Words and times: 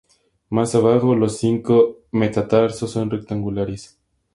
Más 0.49 0.73
abajo, 0.73 1.13
los 1.13 1.37
cinco 1.37 1.99
metatarsos 2.09 2.89
son 2.89 3.11
rectangulares. 3.11 3.99